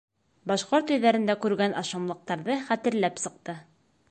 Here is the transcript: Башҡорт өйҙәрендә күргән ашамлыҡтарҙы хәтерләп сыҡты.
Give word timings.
Башҡорт 0.51 0.93
өйҙәрендә 0.95 1.35
күргән 1.43 1.77
ашамлыҡтарҙы 1.83 2.57
хәтерләп 2.71 3.23
сыҡты. 3.27 3.61